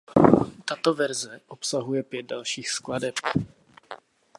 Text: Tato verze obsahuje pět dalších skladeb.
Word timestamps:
Tato 0.65 0.93
verze 0.93 1.41
obsahuje 1.47 2.03
pět 2.03 2.23
dalších 2.25 2.69
skladeb. 2.69 3.15